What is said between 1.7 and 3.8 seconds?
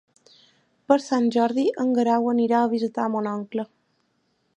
en Guerau anirà a visitar mon oncle.